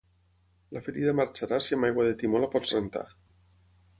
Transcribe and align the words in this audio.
La 0.77 0.81
ferida 0.85 1.13
marxarà 1.19 1.59
si 1.67 1.77
amb 1.77 1.87
aigua 1.89 2.07
de 2.09 2.17
timó 2.23 2.43
la 2.45 2.51
pots 2.57 2.75
rentar. 2.79 3.07